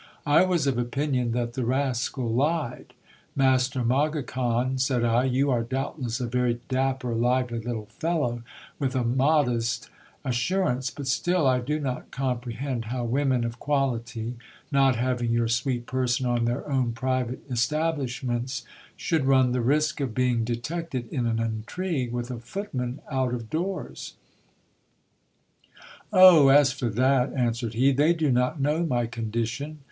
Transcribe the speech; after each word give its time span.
I 0.25 0.43
was 0.43 0.65
of 0.65 0.79
opinion 0.79 1.31
that 1.33 1.53
the 1.53 1.63
rascal 1.63 2.27
lied. 2.27 2.95
Master 3.35 3.83
Mogicon, 3.83 4.79
said 4.79 5.05
I, 5.05 5.25
you 5.25 5.51
are 5.51 5.61
doubtless 5.61 6.19
a 6.19 6.25
very 6.25 6.59
dapper, 6.69 7.13
lively 7.13 7.59
little 7.59 7.85
fellow, 7.85 8.41
with 8.79 8.95
a 8.95 9.03
modest 9.03 9.91
as 10.25 10.33
surance; 10.33 10.89
but 10.91 11.05
still 11.05 11.45
I 11.45 11.59
do 11.59 11.79
not 11.79 12.09
comprehend 12.09 12.85
how 12.85 13.03
women 13.05 13.43
of 13.43 13.59
quality, 13.59 14.37
not 14.71 14.95
having 14.95 15.29
your 15.31 15.47
sweet 15.47 15.85
person 15.85 16.25
on 16.25 16.45
their 16.45 16.67
own 16.67 16.93
private 16.93 17.43
establishments, 17.47 18.65
should 18.97 19.25
run 19.25 19.51
the 19.51 19.61
risk 19.61 20.01
of 20.01 20.15
being 20.15 20.43
detected 20.43 21.07
in 21.13 21.27
an 21.27 21.37
intrigue 21.37 22.11
with 22.11 22.31
a 22.31 22.39
footman 22.39 23.01
out 23.11 23.35
of 23.35 23.51
doors. 23.51 24.15
Oh! 26.11 26.47
as 26.49 26.71
for 26.71 26.89
that, 26.89 27.31
answer 27.33 27.67
ed 27.67 27.75
he, 27.75 27.91
they 27.91 28.13
do 28.13 28.31
not 28.31 28.59
know 28.59 28.83
my 28.83 29.05
condition. 29.05 29.79